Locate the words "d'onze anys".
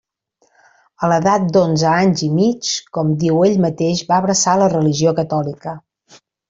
1.57-2.25